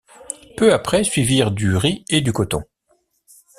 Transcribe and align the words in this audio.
Peu 0.57 0.73
après 0.73 1.03
suivirent 1.03 1.51
du 1.51 1.75
riz 1.75 2.03
et 2.09 2.21
du 2.21 2.33
coton. 2.33 2.63